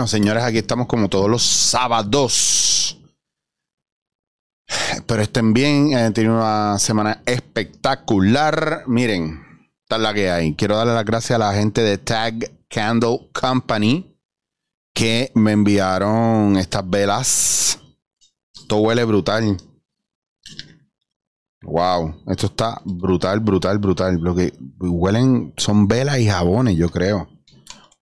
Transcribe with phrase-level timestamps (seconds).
[0.00, 2.98] Bueno, señores, aquí estamos como todos los sábados.
[5.06, 8.84] Pero estén bien, han tenido una semana espectacular.
[8.86, 9.42] Miren,
[9.86, 10.54] tal la que hay.
[10.54, 14.18] Quiero darle las gracias a la gente de Tag Candle Company
[14.94, 17.78] que me enviaron estas velas.
[18.54, 19.58] Esto huele brutal.
[21.60, 24.16] Wow, esto está brutal, brutal, brutal.
[24.18, 27.28] Lo que huelen son velas y jabones, yo creo.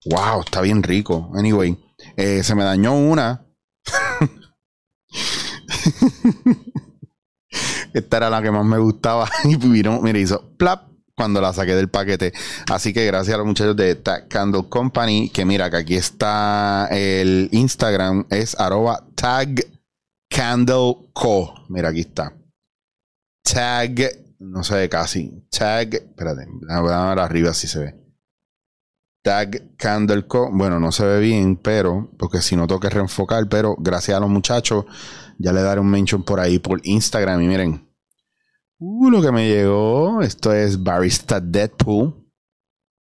[0.05, 1.29] Wow, está bien rico.
[1.35, 1.77] Anyway,
[2.19, 3.45] eh, se me dañó una.
[7.93, 9.29] Esta era la que más me gustaba.
[9.45, 12.33] Y vino, mira, hizo plap cuando la saqué del paquete.
[12.69, 16.89] Así que gracias a los muchachos de Tag Candle Company, que mira que aquí está
[16.91, 19.65] el Instagram, es arroba tag
[20.29, 21.53] candle co.
[21.69, 22.33] Mira, aquí está.
[23.43, 23.95] Tag,
[24.39, 25.47] no ve casi.
[25.49, 28.08] Tag, espérate, voy a arriba si se ve.
[29.21, 30.49] Tag Candle Co.
[30.51, 34.19] Bueno, no se ve bien, pero, porque si no tengo que reenfocar, pero gracias a
[34.19, 34.85] los muchachos,
[35.37, 37.41] ya le daré un mention por ahí por Instagram.
[37.41, 37.89] Y miren,
[38.77, 42.15] uh, lo que me llegó, esto es Barista Deadpool.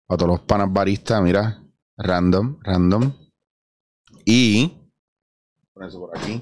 [0.07, 1.63] Para todos los panas baristas, mira,
[1.97, 3.13] random, random.
[4.23, 4.71] Y,
[5.73, 6.41] por eso por aquí.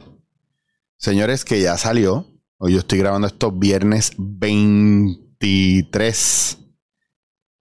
[0.97, 2.27] Señores, que ya salió.
[2.57, 6.62] Hoy yo estoy grabando esto viernes 23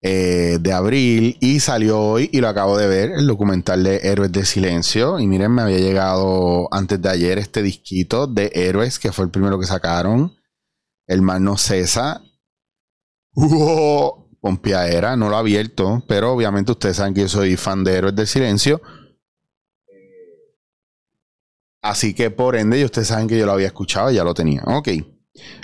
[0.09, 4.31] eh, de abril y salió hoy y lo acabo de ver, el documental de Héroes
[4.31, 5.19] de Silencio.
[5.19, 9.33] Y miren, me había llegado antes de ayer este disquito de Héroes, que fue el
[9.33, 10.33] primero que sacaron.
[11.09, 12.23] El mal no cesa.
[14.41, 18.15] Pompiadera, no lo ha abierto, pero obviamente ustedes saben que yo soy fan de Héroes
[18.15, 18.81] de Silencio.
[21.83, 24.63] Así que por ende, ustedes saben que yo lo había escuchado, ya lo tenía.
[24.67, 24.89] Ok.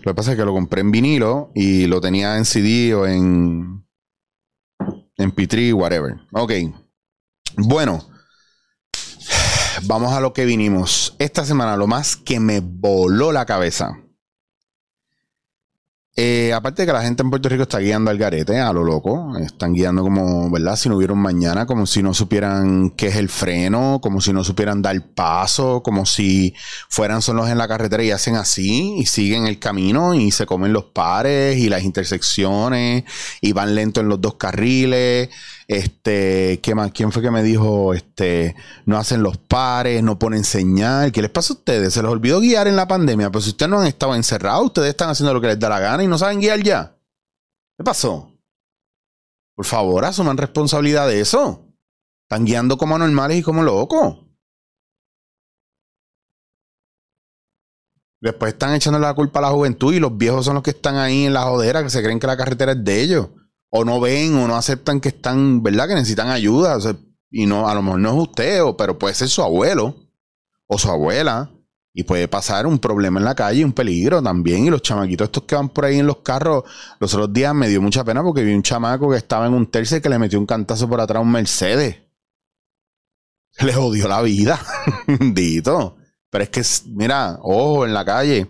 [0.04, 3.06] Lo que pasa es que lo compré en vinilo y lo tenía en CD o
[3.06, 3.71] en
[5.16, 6.16] en P3, whatever.
[6.32, 6.52] Ok.
[7.56, 8.08] Bueno,
[9.84, 11.14] vamos a lo que vinimos.
[11.18, 14.01] Esta semana lo más que me voló la cabeza
[16.14, 18.84] eh, aparte de que la gente en Puerto Rico está guiando al garete, a lo
[18.84, 20.76] loco, están guiando como, ¿verdad?
[20.76, 24.30] Si no hubiera un mañana, como si no supieran qué es el freno, como si
[24.34, 26.54] no supieran dar paso, como si
[26.90, 30.74] fueran solos en la carretera y hacen así y siguen el camino y se comen
[30.74, 33.04] los pares y las intersecciones
[33.40, 35.30] y van lento en los dos carriles
[35.68, 36.92] este, ¿qué más?
[36.92, 37.94] ¿Quién fue que me dijo?
[37.94, 38.56] Este,
[38.86, 41.12] no hacen los pares, no ponen señal.
[41.12, 41.94] ¿Qué les pasa a ustedes?
[41.94, 43.30] Se les olvidó guiar en la pandemia.
[43.30, 45.80] Pues si ustedes no han estado encerrados, ustedes están haciendo lo que les da la
[45.80, 46.96] gana y no saben guiar ya.
[47.76, 48.30] ¿Qué pasó?
[49.54, 51.66] Por favor, asuman responsabilidad de eso.
[52.24, 54.18] Están guiando como anormales y como locos.
[58.20, 60.96] Después están echando la culpa a la juventud y los viejos son los que están
[60.96, 63.28] ahí en la jodera que se creen que la carretera es de ellos
[63.74, 65.88] o no ven o no aceptan que están, ¿verdad?
[65.88, 66.78] Que necesitan ayuda.
[67.30, 69.96] y no, a lo mejor no es usted, pero puede ser su abuelo
[70.66, 71.50] o su abuela.
[71.94, 74.66] Y puede pasar un problema en la calle, un peligro también.
[74.66, 76.64] Y los chamaquitos estos que van por ahí en los carros,
[77.00, 79.66] los otros días me dio mucha pena porque vi un chamaco que estaba en un
[79.66, 81.96] tercer que le metió un cantazo por atrás a un Mercedes.
[83.60, 84.60] Le jodió la vida.
[85.32, 85.96] Dito.
[86.28, 88.48] Pero es que, mira, ojo en la calle.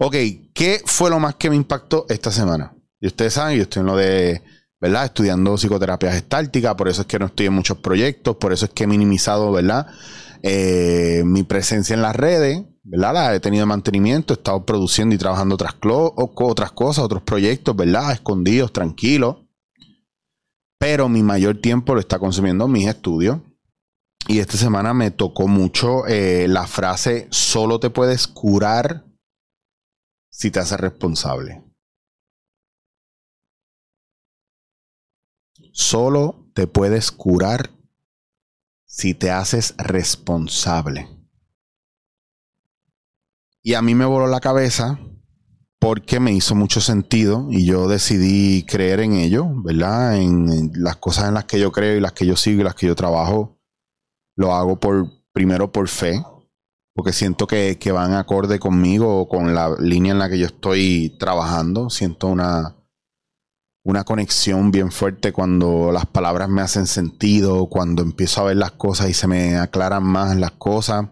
[0.00, 0.14] Ok,
[0.52, 2.72] ¿qué fue lo más que me impactó esta semana?
[3.00, 4.42] Y ustedes saben, yo estoy en lo de
[4.86, 8.70] Estudiando psicoterapia gestáltica, por eso es que no estoy en muchos proyectos, por eso es
[8.72, 9.86] que he minimizado, ¿verdad?
[10.42, 13.34] Eh, mi presencia en las redes, ¿verdad?
[13.34, 18.12] He tenido mantenimiento, he estado produciendo y trabajando otras, otras cosas, otros proyectos, ¿verdad?
[18.12, 19.36] Escondidos, tranquilos.
[20.78, 23.38] Pero mi mayor tiempo lo está consumiendo mis estudios.
[24.28, 29.04] Y esta semana me tocó mucho eh, la frase, solo te puedes curar
[30.30, 31.62] si te haces responsable.
[35.78, 37.68] Solo te puedes curar
[38.86, 41.06] si te haces responsable.
[43.62, 44.98] Y a mí me voló la cabeza
[45.78, 50.16] porque me hizo mucho sentido y yo decidí creer en ello, ¿verdad?
[50.16, 52.74] En, las cosas en las que yo creo y las que yo sigo y las
[52.74, 53.60] que yo trabajo,
[54.34, 56.24] lo hago por primero por fe,
[56.94, 61.18] porque siento que, que van acorde conmigo, con la línea en la que yo estoy
[61.18, 61.90] trabajando.
[61.90, 62.76] Siento una,
[63.86, 68.72] una conexión bien fuerte cuando las palabras me hacen sentido, cuando empiezo a ver las
[68.72, 71.06] cosas y se me aclaran más las cosas.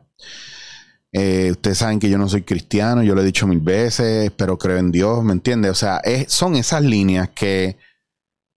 [1.12, 4.58] Eh, ustedes saben que yo no soy cristiano, yo lo he dicho mil veces, pero
[4.58, 5.70] creo en Dios, ¿me entiendes?
[5.70, 7.78] O sea, son esas líneas que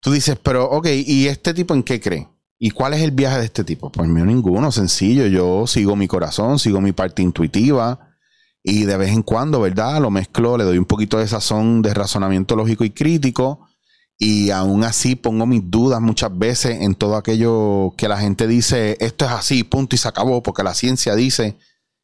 [0.02, 2.28] tú dices, pero ok, ¿y este tipo en qué cree?
[2.58, 3.92] ¿Y cuál es el viaje de este tipo?
[3.92, 8.16] Pues mío ninguno, sencillo, yo sigo mi corazón, sigo mi parte intuitiva
[8.64, 10.02] y de vez en cuando, ¿verdad?
[10.02, 13.67] Lo mezclo, le doy un poquito de sazón de razonamiento lógico y crítico
[14.20, 18.98] Y aún así pongo mis dudas muchas veces en todo aquello que la gente dice,
[19.00, 21.58] esto es así, punto y se acabó, porque la ciencia dice,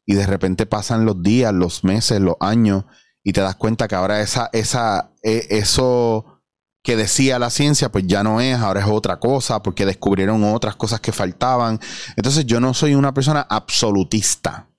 [0.05, 2.85] y de repente pasan los días, los meses, los años,
[3.23, 6.41] y te das cuenta que ahora esa, esa, e, eso
[6.83, 10.75] que decía la ciencia, pues ya no es, ahora es otra cosa, porque descubrieron otras
[10.75, 11.79] cosas que faltaban.
[12.17, 14.69] Entonces yo no soy una persona absolutista,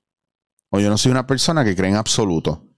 [0.70, 2.73] o yo no soy una persona que cree en absoluto.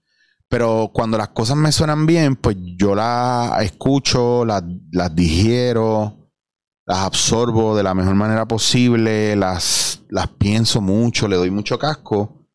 [0.49, 6.31] Pero cuando las cosas me suenan bien, pues yo las escucho, las, las digiero,
[6.85, 12.47] las absorbo de la mejor manera posible, las, las pienso mucho, le doy mucho casco,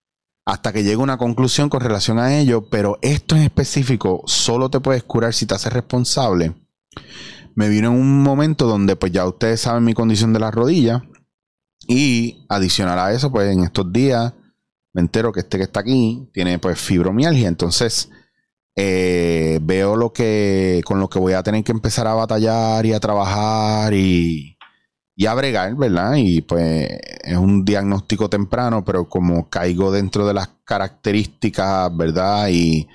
[0.47, 2.69] hasta que llego a una conclusión con relación a ello.
[2.71, 6.55] Pero esto en específico solo te puedes curar si te haces responsable.
[7.55, 11.05] Me vino en un momento donde pues ya ustedes saben mi condición de la rodilla.
[11.87, 14.33] Y adicional a eso, pues en estos días
[14.93, 17.49] me entero que este que está aquí tiene pues fibromialgia.
[17.49, 18.11] Entonces
[18.77, 22.93] eh, veo lo que con lo que voy a tener que empezar a batallar y
[22.94, 24.59] a trabajar y,
[25.17, 26.15] y a bregar, ¿verdad?
[26.17, 26.89] Y pues
[27.23, 32.49] es un diagnóstico temprano, pero como caigo dentro de las características, ¿verdad?
[32.50, 32.89] Y,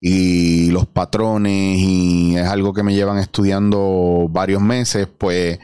[0.00, 5.58] y los patrones y es algo que me llevan estudiando varios meses, pues,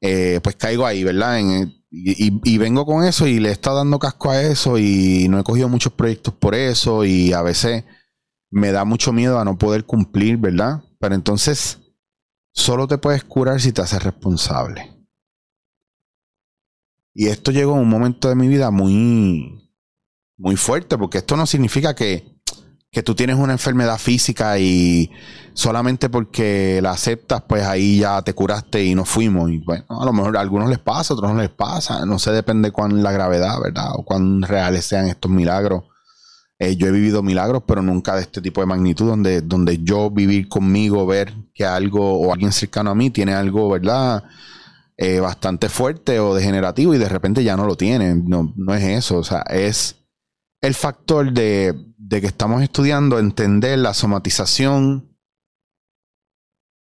[0.00, 1.40] eh, pues caigo ahí, ¿verdad?
[1.90, 5.68] Y, vengo con eso y le estado dando casco a eso y no he cogido
[5.68, 7.84] muchos proyectos por eso y a veces
[8.50, 10.84] me da mucho miedo a no poder cumplir, ¿verdad?
[11.00, 11.78] Pero entonces
[12.52, 14.96] solo te puedes curar si te haces responsable.
[17.12, 19.68] Y esto llegó en un momento de mi vida muy,
[20.36, 22.39] muy fuerte, porque esto no significa que
[22.92, 25.10] que tú tienes una enfermedad física y
[25.54, 29.50] solamente porque la aceptas, pues ahí ya te curaste y no fuimos.
[29.50, 32.04] Y bueno, a lo mejor a algunos les pasa, a otros no les pasa.
[32.04, 33.92] No sé, depende cuán la gravedad, ¿verdad?
[33.94, 35.84] O cuán reales sean estos milagros.
[36.58, 40.10] Eh, yo he vivido milagros, pero nunca de este tipo de magnitud, donde, donde yo
[40.10, 44.24] vivir conmigo, ver que algo o alguien cercano a mí tiene algo, ¿verdad?
[44.96, 48.14] Eh, bastante fuerte o degenerativo y de repente ya no lo tiene.
[48.16, 49.96] No, no es eso, o sea, es
[50.60, 55.16] el factor de de que estamos estudiando entender la somatización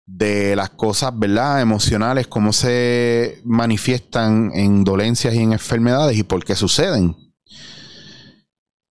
[0.06, 1.60] de las cosas, ¿verdad?
[1.60, 7.14] Emocionales, cómo se manifiestan en dolencias y en enfermedades y por qué suceden.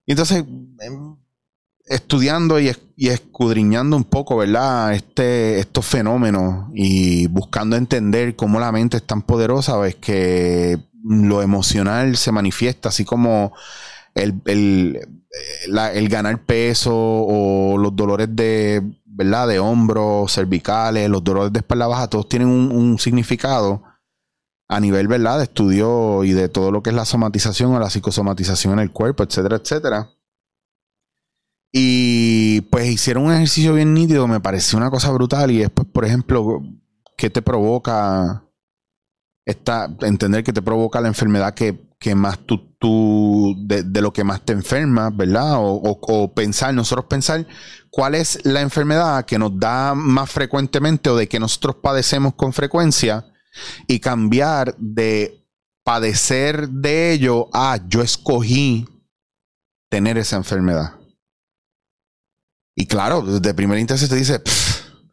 [0.06, 0.44] Entonces,
[0.80, 1.16] em,
[1.86, 4.92] estudiando y, escudriñando un poco, ¿verdad?
[4.92, 11.40] Este, estos fenómenos y buscando entender cómo la mente es tan poderosa, ves que lo
[11.40, 13.54] emocional se manifiesta así como
[14.14, 15.17] el, el,
[16.08, 19.48] ganar peso o los dolores de, ¿verdad?
[19.48, 23.82] De hombros, cervicales, los dolores de espalda baja, todos tienen un, significado
[24.68, 25.38] a nivel, ¿verdad?
[25.38, 28.92] De estudio y de todo lo que es la somatización o la psicosomatización en el
[28.92, 30.10] cuerpo, etcétera, etcétera.
[31.72, 35.50] Y pues hicieron un ejercicio bien nítido, me pareció una cosa brutal.
[35.50, 36.62] Y después, por ejemplo,
[37.16, 38.44] ¿qué te provoca
[39.44, 44.24] esta, entender que te provoca la enfermedad que que más tú, tú de, lo que
[44.24, 45.56] más te enferma, ¿verdad?
[45.58, 47.46] O, pensar, nosotros pensar
[47.90, 52.52] cuál es la enfermedad que nos da más frecuentemente o de que nosotros padecemos con
[52.52, 53.26] frecuencia
[53.88, 55.44] y cambiar de
[55.82, 58.86] padecer de ello a yo escogí
[59.90, 60.94] tener esa enfermedad.
[62.76, 64.40] Y claro, de primera instancia te dice,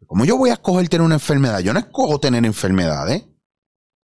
[0.05, 1.61] ¿cómo yo voy a escoger tener una enfermedad?
[1.61, 3.23] Yo no escojo tener enfermedades.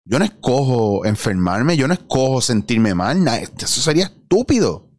[0.05, 3.27] Yo no escojo enfermarme, yo no escojo sentirme mal.
[3.27, 4.89] Eso sería estúpido.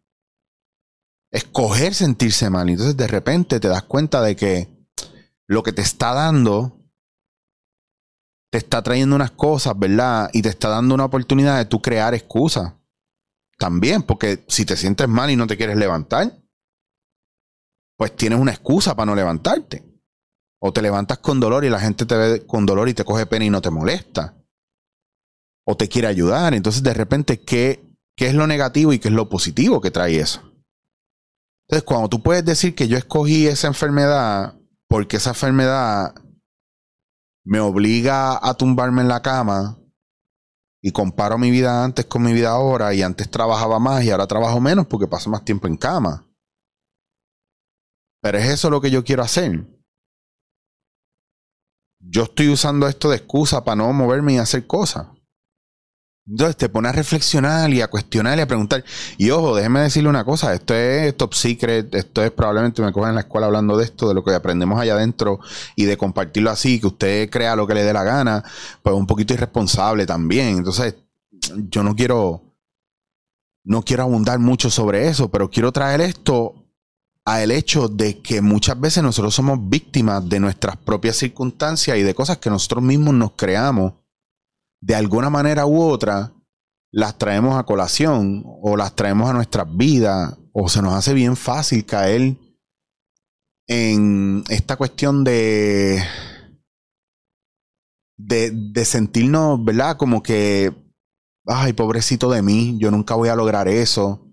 [1.32, 2.68] Escoger sentirse mal.
[2.68, 4.68] Entonces de repente te das cuenta de que
[5.48, 6.76] lo que te está dando
[8.52, 10.28] te está trayendo unas cosas, ¿verdad?
[10.32, 12.74] Y te está dando una oportunidad de tú crear excusas.
[13.58, 16.36] También, porque si te sientes mal y no te quieres levantar,
[17.96, 19.84] pues tienes una excusa para no levantarte.
[20.60, 23.26] O te levantas con dolor y la gente te ve con dolor y te coge
[23.26, 24.39] pena y no te molesta
[25.70, 26.54] o te quiere ayudar.
[26.54, 30.18] Entonces, de repente, ¿qué, ¿qué es lo negativo y qué es lo positivo que trae
[30.18, 30.40] eso?
[31.68, 34.58] Entonces, cuando tú puedes decir que yo escogí esa enfermedad
[34.88, 36.14] porque esa enfermedad
[37.44, 39.78] me obliga a tumbarme en la cama
[40.82, 44.26] y comparo mi vida antes con mi vida ahora y antes trabajaba más y ahora
[44.26, 46.26] trabajo menos porque paso más tiempo en cama.
[48.20, 49.64] Pero es eso lo que yo quiero hacer.
[52.00, 55.06] Yo estoy usando esto de excusa para no moverme y hacer cosas.
[56.30, 58.84] Entonces te pone a reflexionar y a cuestionar y a preguntar.
[59.18, 63.10] Y ojo, déjeme decirle una cosa, esto es top secret, esto es probablemente me cogen
[63.10, 65.40] en la escuela hablando de esto, de lo que aprendemos allá adentro
[65.74, 68.44] y de compartirlo así, que usted crea lo que le dé la gana,
[68.80, 70.58] pues un poquito irresponsable también.
[70.58, 70.94] Entonces,
[71.68, 72.44] yo no quiero,
[73.64, 76.54] no quiero abundar mucho sobre eso, pero quiero traer esto
[77.24, 82.02] a el hecho de que muchas veces nosotros somos víctimas de nuestras propias circunstancias y
[82.02, 83.94] de cosas que nosotros mismos nos creamos.
[84.80, 86.32] De alguna manera u otra,
[86.92, 91.36] las traemos a colación o las traemos a nuestras vidas o se nos hace bien
[91.36, 92.36] fácil caer
[93.68, 96.02] en esta cuestión de,
[98.16, 99.96] de, sentirnos, ¿verdad?
[99.96, 100.74] Como que,
[101.46, 104.30] ay, pobrecito de mí, yo nunca voy a lograr eso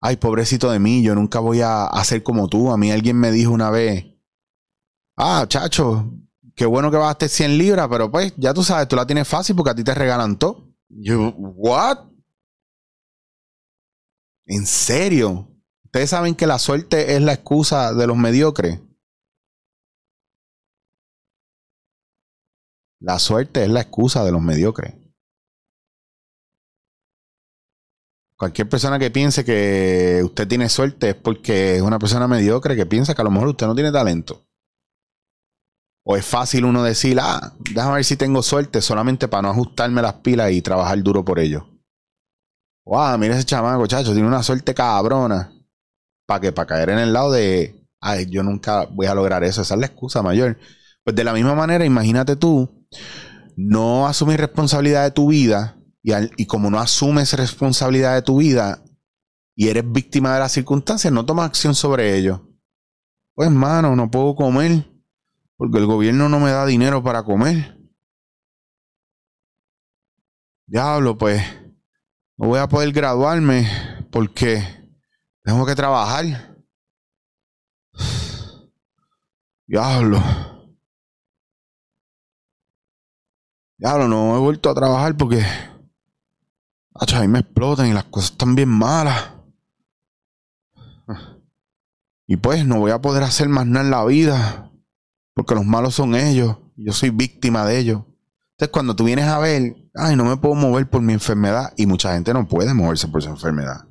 [0.00, 2.72] ay, pobrecito de mí, yo nunca voy a hacer como tú.
[2.72, 4.06] A mí alguien me dijo una vez,
[5.16, 6.12] ah, chacho,
[6.60, 9.56] qué bueno que bajaste 100 libras, pero pues ya tú sabes, tú la tienes fácil
[9.56, 10.68] porque a ti te regalan todo.
[10.90, 12.00] Yo, ¿what?
[14.44, 15.48] ¿En serio?
[15.86, 18.78] ¿Ustedes saben que la suerte es la excusa de los mediocres?
[22.98, 24.94] La suerte es la excusa de los mediocres.
[28.36, 32.84] Cualquier persona que piense que usted tiene suerte es porque es una persona mediocre que
[32.84, 34.49] piensa que a lo mejor usted no tiene talento.
[36.12, 40.02] O es fácil uno decir, ah, déjame ver si tengo suerte solamente para no ajustarme
[40.02, 41.68] las pilas y trabajar duro por ello.
[42.84, 45.52] Wow, mira ese chamaco, chacho, tiene una suerte cabrona.
[46.26, 46.50] ¿Para qué?
[46.50, 49.62] Para caer en el lado de, ay, yo nunca voy a lograr eso.
[49.62, 50.58] Esa es la excusa mayor.
[51.04, 52.68] Pues de la misma manera, imagínate tú,
[53.54, 58.82] no asumir responsabilidad de tu vida y, como no asumes responsabilidad de tu vida
[59.54, 62.48] y eres víctima de las circunstancias, no tomas acción sobre ello.
[63.36, 64.89] Pues, mano, no puedo comer
[65.60, 67.78] porque el gobierno no me da dinero para comer.
[70.66, 71.42] Diablo, pues,
[72.38, 73.68] no voy a poder graduarme
[74.10, 74.62] porque
[75.42, 76.56] tengo que trabajar.
[79.66, 80.18] Diablo.
[83.76, 88.54] Diablo, no he vuelto a trabajar porque a mí me explotan y las cosas están
[88.54, 89.34] bien malas.
[92.26, 94.69] Y pues no voy a poder hacer más nada en la vida.
[95.34, 96.56] Porque los malos son ellos.
[96.76, 98.02] Yo soy víctima de ellos.
[98.52, 101.72] Entonces cuando tú vienes a ver, ay, no me puedo mover por mi enfermedad.
[101.76, 103.86] Y mucha gente no puede moverse por su enfermedad.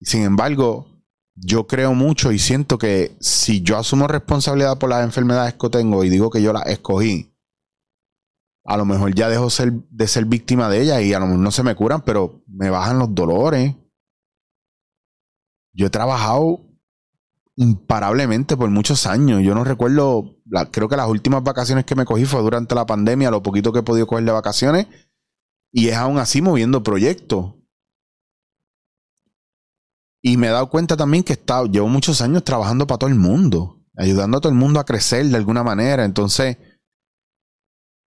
[0.00, 0.86] Sin embargo,
[1.34, 6.04] yo creo mucho y siento que si yo asumo responsabilidad por las enfermedades que tengo
[6.04, 7.32] y digo que yo las escogí,
[8.64, 9.48] a lo mejor ya dejo
[9.90, 12.70] de ser víctima de ella y a lo mejor no se me curan, pero me
[12.70, 13.74] bajan los dolores.
[15.72, 16.60] Yo he trabajado
[17.62, 19.42] imparablemente por muchos años.
[19.42, 20.36] Yo no recuerdo,
[20.70, 23.80] creo que las últimas vacaciones que me cogí fue durante la pandemia, lo poquito que
[23.80, 24.86] he podido coger de vacaciones,
[25.72, 27.54] y es aún así moviendo proyectos.
[30.24, 33.16] Y me he dado cuenta también que he llevo muchos años trabajando para todo el
[33.16, 36.04] mundo, ayudando a todo el mundo a crecer de alguna manera.
[36.04, 36.58] Entonces,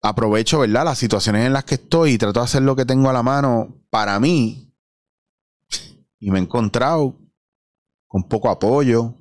[0.00, 0.86] aprovecho, ¿verdad?
[0.86, 3.22] Las situaciones en las que estoy y trato de hacer lo que tengo a la
[3.22, 4.74] mano para mí.
[6.18, 7.18] Y me he encontrado
[8.06, 9.14] con poco apoyo.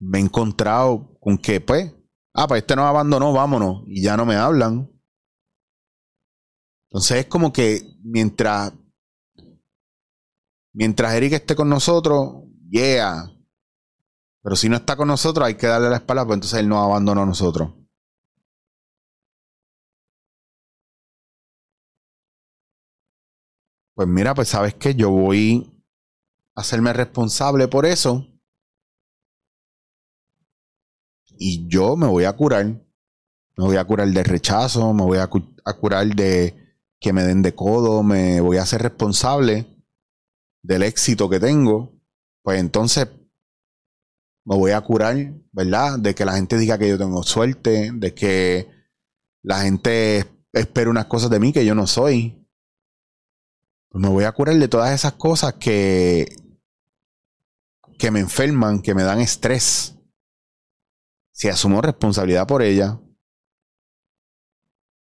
[0.00, 1.94] Me he encontrado con que, pues,
[2.34, 3.84] ah, pues este nos abandonó, vámonos.
[3.86, 4.90] Y ya no me hablan.
[6.90, 8.72] Entonces es como que mientras,
[10.72, 13.30] mientras Eric esté con nosotros, yeah.
[14.42, 16.84] Pero si no está con nosotros, hay que darle la espalda, pues entonces él nos
[16.84, 17.72] abandonó a nosotros.
[23.94, 25.72] Pues mira, pues sabes que yo voy
[26.54, 28.26] a hacerme responsable por eso.
[31.38, 32.66] Y yo me voy a curar.
[32.66, 36.54] Me voy a curar de rechazo, me voy a, curar de
[36.98, 39.66] que me den de codo, me voy a hacer responsable
[40.62, 41.92] del éxito que tengo.
[42.42, 43.08] Pues entonces
[44.44, 45.16] me voy a curar,
[45.52, 45.98] ¿verdad?
[45.98, 48.68] De que la gente diga que yo tengo suerte, de que
[49.42, 52.44] la gente espera unas cosas de mí que yo no soy.
[53.88, 56.26] Pues me voy a curar de todas esas cosas que,
[57.98, 59.93] que me enferman, que me dan estrés.
[61.34, 63.00] Si asumo responsabilidad por ella.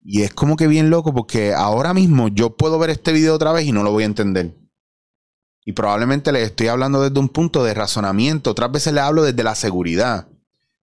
[0.02, 3.52] Y es como que bien loco porque ahora mismo yo puedo ver este video otra
[3.52, 4.56] vez y no lo voy a entender.
[5.64, 8.50] Y probablemente les estoy hablando desde un punto de razonamiento.
[8.50, 10.28] Otras veces les hablo desde la seguridad.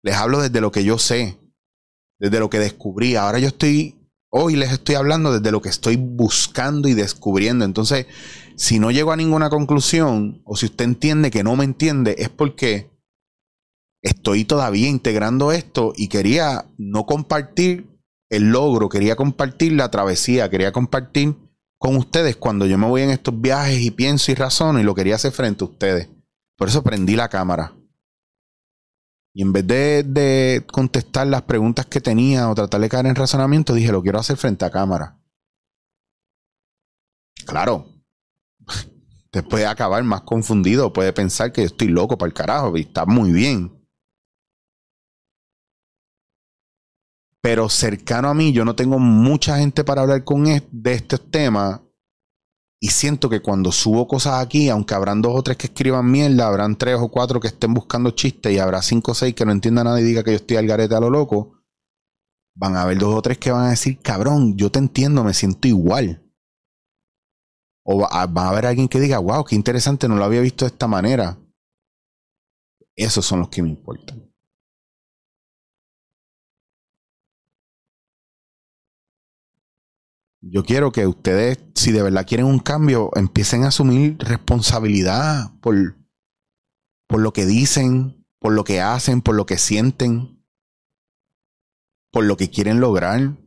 [0.02, 1.38] Les hablo desde lo que yo sé.
[2.20, 3.16] Desde lo que descubrí.
[3.16, 3.98] Ahora yo estoy
[4.36, 7.66] Hoy les estoy hablando desde lo que estoy buscando y descubriendo.
[7.66, 8.08] Entonces,
[8.56, 12.30] si no llego a ninguna conclusión o si usted entiende que no me entiende, es
[12.30, 12.90] porque
[14.04, 17.90] estoy todavía integrando esto y quería no compartir
[18.30, 21.36] el logro, quería compartir la travesía, quería compartir
[21.80, 24.94] con ustedes cuando yo me voy en estos viajes y pienso y razono y lo
[24.94, 26.10] quería hacer frente a ustedes.
[26.58, 27.74] Por eso prendí la cámara.
[29.34, 33.74] Y en vez de, contestar las preguntas que tenía o tratar de caer en razonamiento,
[33.74, 35.20] dije, lo quiero hacer frente a cámara.
[37.46, 37.88] Claro.
[39.26, 43.06] Usted puede acabar más confundido, puede pensar que estoy loco para el carajo, y está
[43.06, 43.83] muy bien.
[47.44, 51.82] Pero cercano a mí, yo no tengo mucha gente para hablar con de estos temas.
[52.80, 56.48] Y siento que cuando subo cosas aquí, aunque habrán dos o tres que escriban mierda,
[56.48, 59.52] habrán tres o cuatro que estén buscando chistes y habrá cinco o seis que no
[59.52, 61.62] entiendan nada y diga que yo estoy al garete a lo loco,
[62.56, 65.34] van a haber dos o tres que van a decir, cabrón, yo te entiendo, me
[65.34, 66.24] siento igual.
[67.86, 70.72] O va, a haber alguien que diga, wow, qué interesante, no lo había visto de
[70.72, 71.38] esta manera.
[72.96, 74.33] Esos son los que me importan.
[80.46, 85.96] Yo quiero que ustedes, si de verdad quieren un cambio, empiecen a asumir responsabilidad por,
[87.08, 90.44] por lo que dicen, por lo que hacen, por lo que sienten,
[92.12, 93.38] por lo que quieren lograr.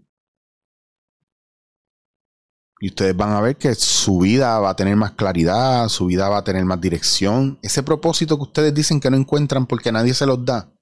[2.81, 6.31] Y ustedes van a ver que su vida va a tener más claridad, su vida
[6.31, 7.59] va a tener más dirección.
[7.61, 10.73] Ese propósito que ustedes dicen que no encuentran porque nadie se los da.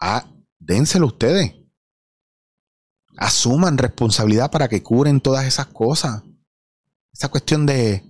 [0.00, 0.24] Ah,
[0.60, 1.56] dénselo ustedes.
[3.18, 6.22] Asuman responsabilidad para que curen todas esas cosas.
[7.12, 8.04] Esa cuestión de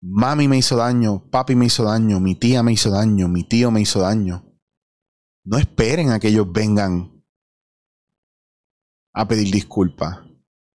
[0.00, 3.70] mami me hizo daño, papi me hizo daño, mi tía me hizo daño, mi tío
[3.70, 4.44] me hizo daño.
[5.44, 7.24] No esperen a que ellos vengan
[9.14, 10.18] a pedir disculpas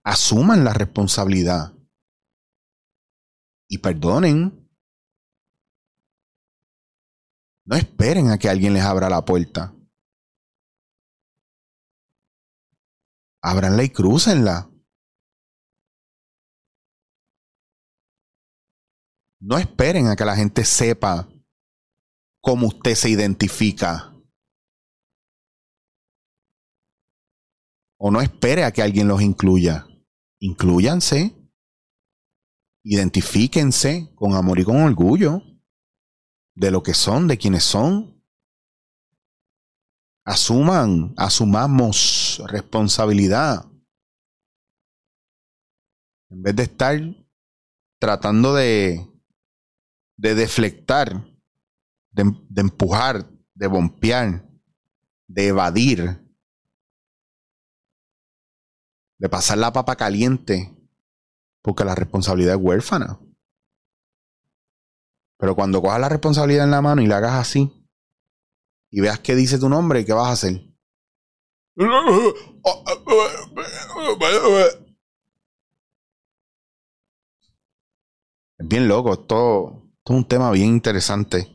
[0.06, 1.74] asuman la responsabilidad
[3.68, 4.70] y perdonen.
[7.66, 9.74] No esperen a que alguien les abra la puerta.
[13.48, 14.72] Ábranla y crúcenla.
[19.40, 21.30] No esperen a que la gente sepa
[22.42, 24.16] cómo usted se identifica.
[28.00, 29.86] O no espere a que alguien los incluya
[30.40, 31.36] incluyanse,
[32.84, 35.42] identifíquense con amor y con orgullo
[36.56, 38.15] de lo que son, de quienes son.
[40.26, 43.66] Asuman, asumamos responsabilidad.
[46.30, 47.00] En vez de estar
[48.00, 49.08] tratando de,
[50.18, 51.26] de deflectar,
[52.12, 54.50] de, de empujar, de bompear,
[55.28, 56.26] de evadir
[59.18, 60.76] de pasar la papa caliente,
[61.62, 63.20] porque la responsabilidad es huérfana.
[65.38, 67.85] Pero cuando cojas la responsabilidad en la mano y la hagas así,
[68.96, 70.54] y veas qué dice tu nombre, ¿qué vas a hacer?
[78.58, 81.52] Es bien loco, esto es un tema bien interesante.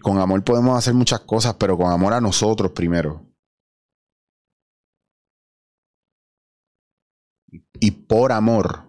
[0.00, 3.26] Con amor podemos hacer muchas cosas, pero con amor a nosotros primero.
[7.82, 8.88] y por amor,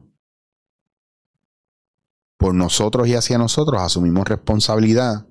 [2.37, 5.30] por nosotros y hacia nosotros, asumimos responsabilidad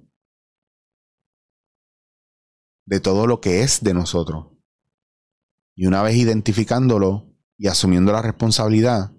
[2.91, 4.49] de todo lo que es de nosotros.
[5.77, 9.13] Y una vez identificándolo y asumiendo la responsabilidad,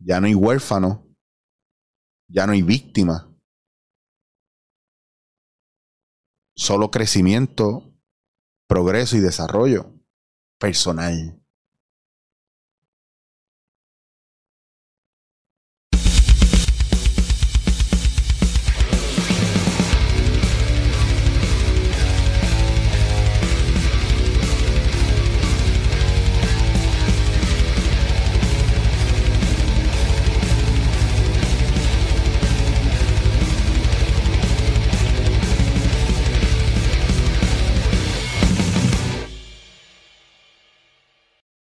[0.00, 1.06] ya no hay huérfano,
[2.28, 3.32] ya no hay víctima.
[6.56, 7.94] Solo crecimiento,
[8.66, 9.94] progreso y desarrollo
[10.58, 11.40] personal.